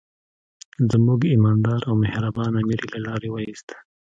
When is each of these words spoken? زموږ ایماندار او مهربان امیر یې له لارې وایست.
زموږ 0.91 1.19
ایماندار 1.33 1.81
او 1.89 1.93
مهربان 2.03 2.51
امیر 2.61 2.79
یې 2.83 2.89
له 2.93 2.99
لارې 3.07 3.29
وایست. 3.31 3.67